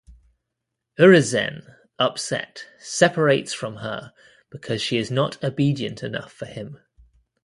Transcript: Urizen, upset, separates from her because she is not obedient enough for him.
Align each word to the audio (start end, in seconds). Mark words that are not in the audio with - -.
Urizen, 0.97 1.61
upset, 1.99 2.65
separates 2.79 3.53
from 3.53 3.75
her 3.75 4.13
because 4.49 4.81
she 4.81 4.97
is 4.97 5.11
not 5.11 5.43
obedient 5.43 6.01
enough 6.01 6.33
for 6.33 6.47
him. 6.47 6.79